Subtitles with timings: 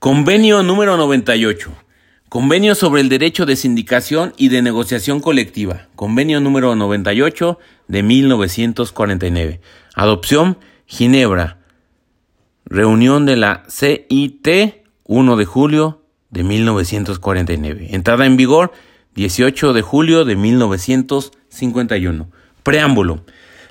[0.00, 1.70] Convenio número 98.
[2.30, 5.88] Convenio sobre el derecho de sindicación y de negociación colectiva.
[5.94, 9.60] Convenio número 98 de 1949.
[9.94, 11.58] Adopción Ginebra.
[12.64, 14.48] Reunión de la CIT
[15.04, 17.88] 1 de julio de 1949.
[17.90, 18.72] Entrada en vigor
[19.16, 22.30] 18 de julio de 1951.
[22.62, 23.26] Preámbulo.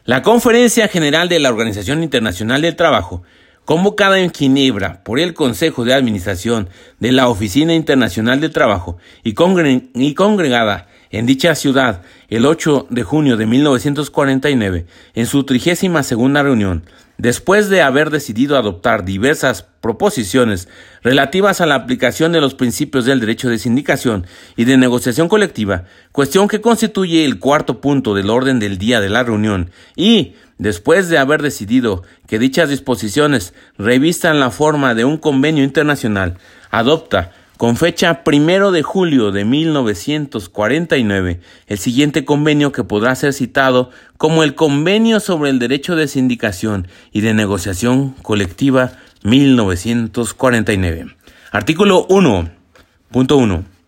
[0.06, 3.24] La Conferencia General de la Organización Internacional del Trabajo
[3.70, 6.70] convocada en Ginebra por el Consejo de Administración
[7.00, 13.38] de la Oficina Internacional de Trabajo y, congregada en dicha ciudad el 8 de junio
[13.38, 16.84] de 1949 en su trigésima segunda reunión,
[17.20, 20.70] Después de haber decidido adoptar diversas proposiciones
[21.04, 24.26] relativas a la aplicación de los principios del derecho de sindicación
[24.56, 25.84] y de negociación colectiva,
[26.14, 31.10] cuestión que constituye el cuarto punto del orden del día de la reunión, y después
[31.10, 36.38] de haber decidido que dichas disposiciones revistan la forma de un convenio internacional,
[36.70, 43.90] adopta con fecha primero de julio de 1949, el siguiente convenio que podrá ser citado
[44.18, 51.16] como el Convenio sobre el Derecho de Sindicación y de Negociación Colectiva 1949.
[51.52, 53.79] Artículo 1.1.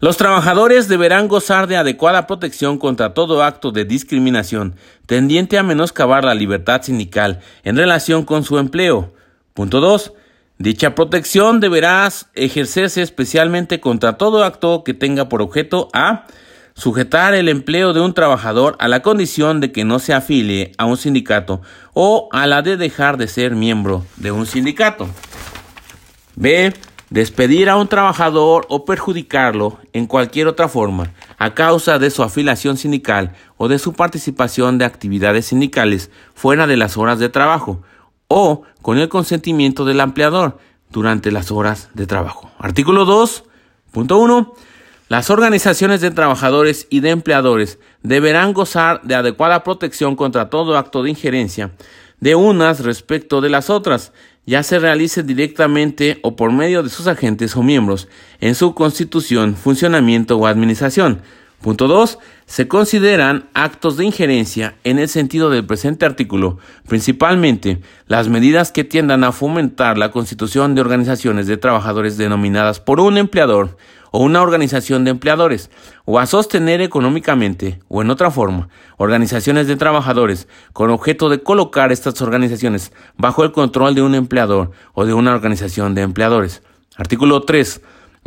[0.00, 6.24] Los trabajadores deberán gozar de adecuada protección contra todo acto de discriminación tendiente a menoscabar
[6.24, 9.12] la libertad sindical en relación con su empleo.
[9.54, 10.12] Punto 2.
[10.58, 16.26] Dicha protección deberá ejercerse especialmente contra todo acto que tenga por objeto a
[16.74, 20.84] sujetar el empleo de un trabajador a la condición de que no se afilie a
[20.84, 21.60] un sindicato
[21.92, 25.08] o a la de dejar de ser miembro de un sindicato.
[26.36, 26.72] B.
[27.10, 32.76] Despedir a un trabajador o perjudicarlo en cualquier otra forma a causa de su afiliación
[32.76, 37.82] sindical o de su participación de actividades sindicales fuera de las horas de trabajo
[38.28, 40.58] o con el consentimiento del empleador
[40.90, 42.50] durante las horas de trabajo.
[42.58, 44.52] Artículo 2.1.
[45.08, 51.02] Las organizaciones de trabajadores y de empleadores deberán gozar de adecuada protección contra todo acto
[51.02, 51.72] de injerencia
[52.20, 54.12] de unas respecto de las otras,
[54.48, 58.08] ya se realice directamente o por medio de sus agentes o miembros
[58.40, 61.20] en su constitución, funcionamiento o administración,
[61.60, 62.20] Punto 2.
[62.46, 68.84] Se consideran actos de injerencia en el sentido del presente artículo, principalmente las medidas que
[68.84, 73.76] tiendan a fomentar la constitución de organizaciones de trabajadores denominadas por un empleador
[74.12, 75.70] o una organización de empleadores,
[76.04, 81.92] o a sostener económicamente o en otra forma organizaciones de trabajadores con objeto de colocar
[81.92, 86.62] estas organizaciones bajo el control de un empleador o de una organización de empleadores.
[86.96, 87.80] Artículo 3.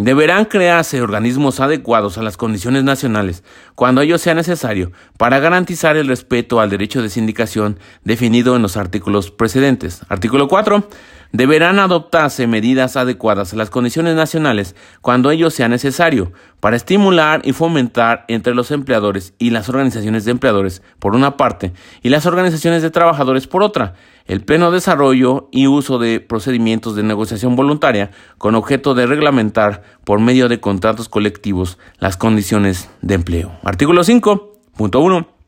[0.03, 3.43] Deberán crearse organismos adecuados a las condiciones nacionales
[3.75, 8.77] cuando ello sea necesario para garantizar el respeto al derecho de sindicación definido en los
[8.77, 10.01] artículos precedentes.
[10.09, 10.87] Artículo 4.
[11.31, 17.53] Deberán adoptarse medidas adecuadas a las condiciones nacionales cuando ello sea necesario para estimular y
[17.53, 21.71] fomentar entre los empleadores y las organizaciones de empleadores por una parte
[22.01, 23.93] y las organizaciones de trabajadores por otra
[24.25, 30.19] el pleno desarrollo y uso de procedimientos de negociación voluntaria con objeto de reglamentar por
[30.19, 33.51] medio de contratos colectivos las condiciones de empleo.
[33.63, 35.40] Artículo 5.1.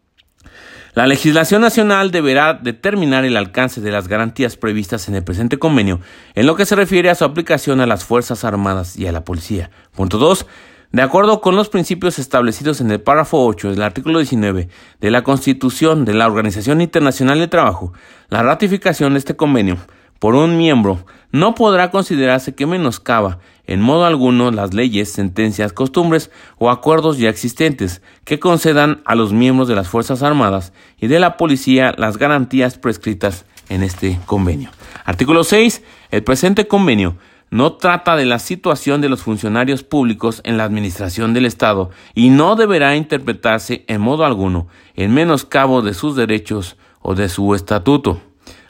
[0.96, 6.00] La legislación nacional deberá determinar el alcance de las garantías previstas en el presente convenio
[6.36, 9.24] en lo que se refiere a su aplicación a las Fuerzas Armadas y a la
[9.24, 9.72] Policía.
[9.96, 10.46] Punto 2.
[10.92, 14.70] De acuerdo con los principios establecidos en el párrafo 8 del artículo 19
[15.02, 17.94] de la Constitución de la Organización Internacional de Trabajo,
[18.30, 19.78] la ratificación de este convenio
[20.20, 26.29] por un miembro no podrá considerarse que menoscaba en modo alguno las leyes, sentencias, costumbres
[26.59, 31.19] o acuerdos ya existentes que concedan a los miembros de las Fuerzas Armadas y de
[31.19, 34.69] la Policía las garantías prescritas en este convenio.
[35.05, 35.81] Artículo 6.
[36.11, 37.17] El presente convenio
[37.50, 42.29] no trata de la situación de los funcionarios públicos en la administración del Estado y
[42.29, 48.21] no deberá interpretarse en modo alguno en menoscabo de sus derechos o de su estatuto.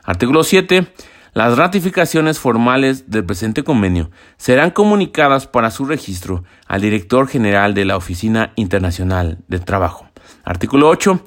[0.03, 0.87] Artículo 7.
[1.33, 7.85] Las ratificaciones formales del presente convenio serán comunicadas para su registro al director general de
[7.85, 10.07] la Oficina Internacional del Trabajo.
[10.43, 11.23] Artículo 8.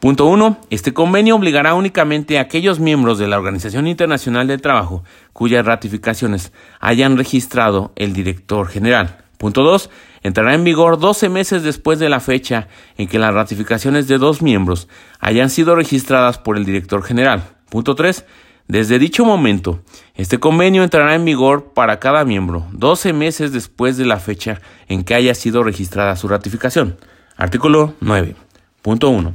[0.00, 0.58] Punto 1.
[0.70, 6.52] Este convenio obligará únicamente a aquellos miembros de la Organización Internacional del Trabajo cuyas ratificaciones
[6.80, 9.18] hayan registrado el director general.
[9.38, 9.90] Punto 2.
[10.24, 12.66] Entrará en vigor 12 meses después de la fecha
[12.98, 14.88] en que las ratificaciones de dos miembros
[15.20, 17.44] hayan sido registradas por el director general.
[17.68, 18.24] Punto 3.
[18.70, 19.80] Desde dicho momento,
[20.14, 25.02] este convenio entrará en vigor para cada miembro 12 meses después de la fecha en
[25.02, 26.96] que haya sido registrada su ratificación.
[27.36, 28.36] Artículo 9.
[28.80, 29.32] Punto 1.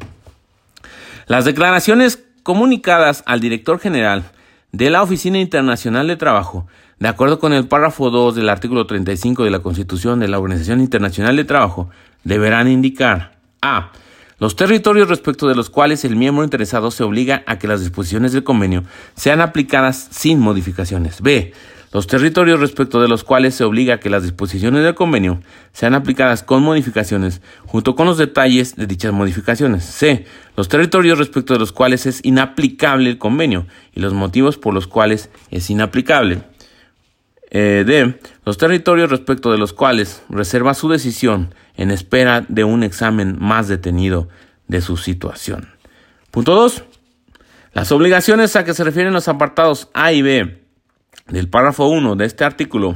[1.27, 4.23] Las declaraciones comunicadas al director general
[4.71, 6.65] de la Oficina Internacional de Trabajo,
[6.99, 10.79] de acuerdo con el párrafo 2 del artículo 35 de la Constitución de la Organización
[10.79, 11.89] Internacional de Trabajo,
[12.23, 13.91] deberán indicar a.
[14.37, 18.33] Los territorios respecto de los cuales el miembro interesado se obliga a que las disposiciones
[18.33, 18.83] del convenio
[19.15, 21.21] sean aplicadas sin modificaciones.
[21.21, 21.53] B.
[21.93, 25.39] Los territorios respecto de los cuales se obliga a que las disposiciones del convenio
[25.71, 29.85] sean aplicadas con modificaciones, junto con los detalles de dichas modificaciones.
[29.85, 30.25] C.
[30.57, 34.87] Los territorios respecto de los cuales es inaplicable el convenio y los motivos por los
[34.87, 36.41] cuales es inaplicable.
[37.51, 38.19] Eh, D.
[38.45, 43.67] Los territorios respecto de los cuales reserva su decisión en espera de un examen más
[43.67, 44.27] detenido
[44.67, 45.69] de su situación.
[46.31, 46.83] Punto 2.
[47.73, 50.61] Las obligaciones a que se refieren los apartados A y B
[51.27, 52.95] del párrafo 1 de este artículo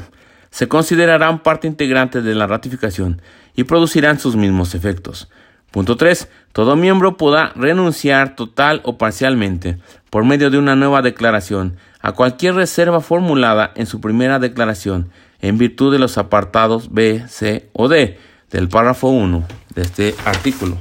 [0.52, 3.22] se considerarán parte integrante de la ratificación
[3.56, 5.30] y producirán sus mismos efectos.
[5.72, 6.30] Punto 3.
[6.52, 9.78] Todo miembro podrá renunciar total o parcialmente
[10.10, 15.10] por medio de una nueva declaración a cualquier reserva formulada en su primera declaración
[15.42, 18.18] en virtud de los apartados B, C o D
[18.52, 20.78] del párrafo 1 de este artículo.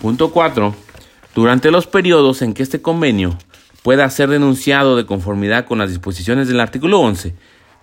[0.00, 0.74] Punto 4.
[1.34, 3.36] Durante los periodos en que este convenio
[3.82, 7.34] pueda ser denunciado de conformidad con las disposiciones del artículo 11,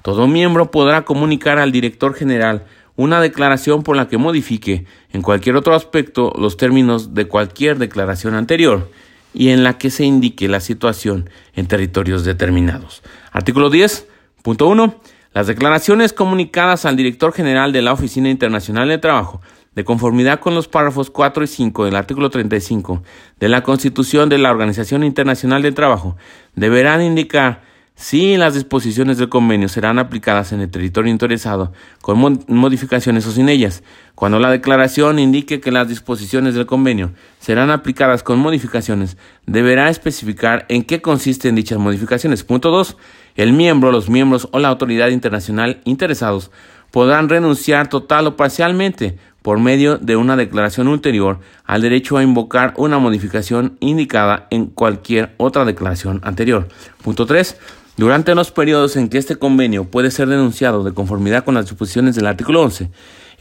[0.02, 2.66] todo miembro podrá comunicar al director general
[2.96, 8.36] una declaración por la que modifique en cualquier otro aspecto los términos de cualquier declaración
[8.36, 8.90] anterior
[9.34, 13.02] y en la que se indique la situación en territorios determinados.
[13.32, 14.96] Artículo 10.1.
[15.34, 19.42] Las declaraciones comunicadas al director general de la Oficina Internacional de Trabajo
[19.76, 23.02] de conformidad con los párrafos 4 y 5 del artículo 35
[23.40, 26.18] de la Constitución de la Organización Internacional del Trabajo,
[26.56, 27.62] deberán indicar
[27.96, 31.72] si las disposiciones del convenio serán aplicadas en el territorio interesado
[32.02, 33.84] con modificaciones o sin ellas.
[34.16, 40.66] Cuando la declaración indique que las disposiciones del convenio serán aplicadas con modificaciones, deberá especificar
[40.70, 42.44] en qué consisten dichas modificaciones.
[42.44, 42.98] Punto 2.
[43.36, 46.52] El miembro, los miembros o la autoridad internacional interesados
[46.90, 52.74] podrán renunciar total o parcialmente por medio de una declaración ulterior al derecho a invocar
[52.78, 56.68] una modificación indicada en cualquier otra declaración anterior.
[57.04, 57.58] Punto 3.
[57.98, 62.16] Durante los periodos en que este convenio puede ser denunciado de conformidad con las disposiciones
[62.16, 62.90] del artículo 11,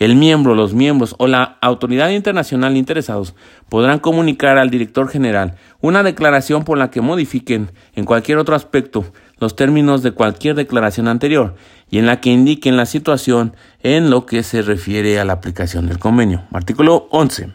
[0.00, 3.34] el miembro, los miembros o la autoridad internacional interesados
[3.68, 9.04] podrán comunicar al director general una declaración por la que modifiquen en cualquier otro aspecto
[9.38, 11.54] los términos de cualquier declaración anterior
[11.90, 15.86] y en la que indiquen la situación en lo que se refiere a la aplicación
[15.86, 16.44] del convenio.
[16.52, 17.52] Artículo 11.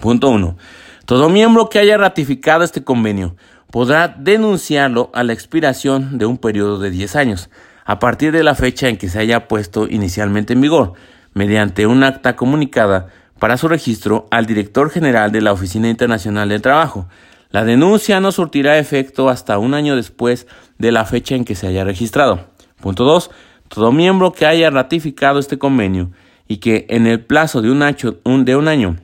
[0.00, 0.56] Punto 1.
[1.04, 3.36] Todo miembro que haya ratificado este convenio
[3.72, 7.50] podrá denunciarlo a la expiración de un periodo de 10 años,
[7.86, 10.92] a partir de la fecha en que se haya puesto inicialmente en vigor,
[11.32, 13.08] mediante un acta comunicada
[13.38, 17.08] para su registro al director general de la Oficina Internacional del Trabajo.
[17.48, 20.46] La denuncia no surtirá efecto hasta un año después
[20.76, 22.48] de la fecha en que se haya registrado.
[22.78, 23.30] Punto 2.
[23.68, 26.10] Todo miembro que haya ratificado este convenio
[26.46, 28.96] y que en el plazo de un, año, de un año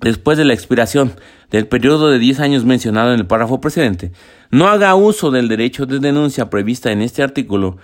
[0.00, 1.14] después de la expiración
[1.50, 4.12] del periodo de 10 años mencionado en el párrafo precedente,
[4.50, 7.78] no haga uso del derecho de denuncia prevista en este artículo,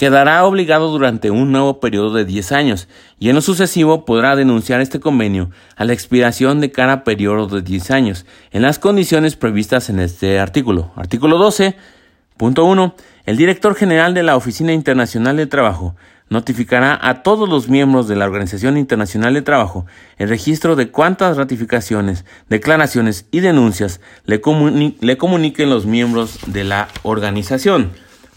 [0.00, 4.80] quedará obligado durante un nuevo periodo de 10 años y en lo sucesivo podrá denunciar
[4.80, 9.90] este convenio a la expiración de cada periodo de 10 años en las condiciones previstas
[9.90, 10.90] en este artículo.
[10.96, 11.76] Artículo 12.
[12.38, 12.94] Punto 1.
[13.26, 15.94] El director general de la Oficina Internacional de Trabajo
[16.30, 19.84] notificará a todos los miembros de la Organización Internacional de Trabajo
[20.16, 27.90] el registro de cuántas ratificaciones, declaraciones y denuncias le, comuniquen los miembros de la organización.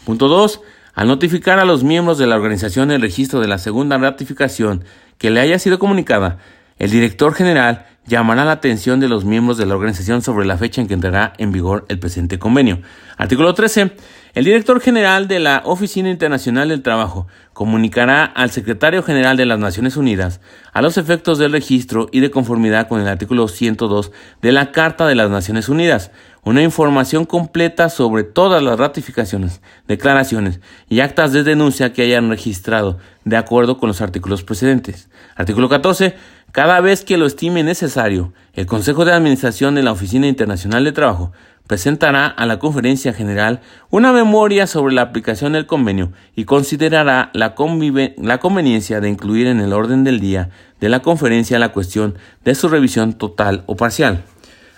[0.05, 0.62] Punto 2.
[0.95, 4.83] Al notificar a los miembros de la organización el registro de la segunda ratificación
[5.19, 6.39] que le haya sido comunicada,
[6.79, 10.81] el director general llamará la atención de los miembros de la organización sobre la fecha
[10.81, 12.81] en que entrará en vigor el presente convenio.
[13.17, 13.91] Artículo 13.
[14.33, 19.60] El director general de la Oficina Internacional del Trabajo comunicará al secretario general de las
[19.60, 20.41] Naciones Unidas
[20.74, 25.05] a los efectos del registro y de conformidad con el artículo 102 de la Carta
[25.05, 26.10] de las Naciones Unidas
[26.45, 30.59] una información completa sobre todas las ratificaciones, declaraciones
[30.89, 35.09] y actas de denuncia que hayan registrado de acuerdo con los artículos precedentes.
[35.35, 36.15] Artículo 14.
[36.51, 40.91] Cada vez que lo estime necesario, el Consejo de Administración de la Oficina Internacional de
[40.91, 41.31] Trabajo
[41.67, 47.55] presentará a la Conferencia General una memoria sobre la aplicación del convenio y considerará la,
[47.55, 52.67] conveniencia de incluir en el orden del día de la conferencia la cuestión de su
[52.67, 54.23] revisión total o parcial.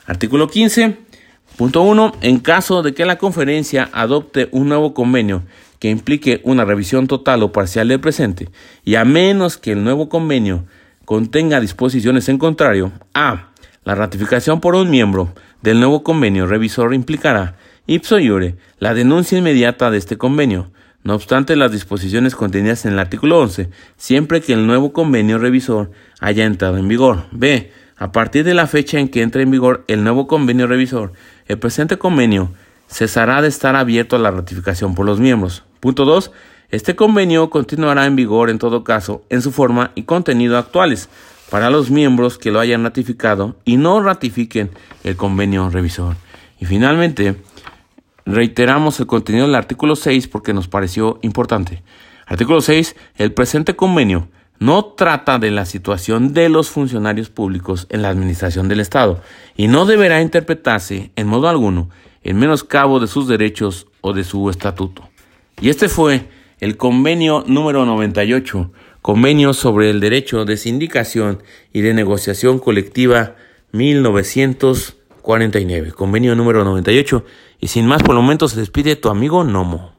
[0.05, 1.04] Artículo 15.
[1.58, 2.14] Punto 1.
[2.22, 5.44] En caso de que la conferencia adopte un nuevo convenio
[5.80, 8.50] que implique una revisión total o parcial del presente,
[8.84, 10.66] y a menos que el nuevo convenio
[11.06, 13.50] contenga disposiciones en contrario, A.
[13.84, 17.56] La ratificación por un miembro del nuevo convenio revisor implicará
[17.88, 20.72] Ipso iure, la denuncia inmediata de este convenio.
[21.04, 25.92] No obstante las disposiciones contenidas en el artículo 11, siempre que el nuevo convenio revisor
[26.20, 27.25] haya entrado en vigor.
[27.32, 27.72] B.
[27.98, 31.14] A partir de la fecha en que entre en vigor el nuevo convenio revisor,
[31.48, 32.52] el presente convenio
[32.90, 35.64] cesará de estar abierto a la ratificación por los miembros.
[35.80, 36.32] Punto 2.
[36.72, 41.10] Este convenio continuará en vigor en todo caso en su forma y contenido actuales
[41.50, 44.72] para los miembros que lo hayan ratificado y no ratifiquen
[45.06, 46.18] el convenio revisor.
[46.60, 47.36] Y finalmente,
[48.25, 51.82] reiteramos el contenido del artículo 6 porque nos pareció importante.
[52.25, 52.96] Artículo 6.
[53.18, 54.28] El presente convenio
[54.59, 59.21] no trata de la situación de los funcionarios públicos en la administración del Estado
[59.55, 61.89] y no deberá interpretarse en modo alguno
[62.24, 65.07] en menoscabo de sus derechos o de su estatuto.
[65.62, 66.27] Y este fue
[66.59, 68.71] el convenio número 98,
[69.01, 73.35] convenio sobre el derecho de sindicación y de negociación colectiva
[73.71, 77.25] 1949, convenio número 98.
[77.59, 79.95] Y sin más por el momento se despide tu amigo Nomo.